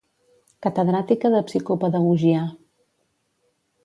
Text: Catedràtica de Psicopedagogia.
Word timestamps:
Catedràtica 0.65 1.29
de 1.35 1.41
Psicopedagogia. 1.51 2.41